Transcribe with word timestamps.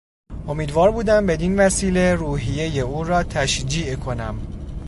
امیدوار 0.47 0.91
بودم 0.91 1.25
بدین 1.25 1.59
وسیله 1.59 2.15
روحیهی 2.15 2.79
او 2.79 3.03
را 3.03 3.23
تشجیع 3.23 3.95
کنم. 3.95 4.39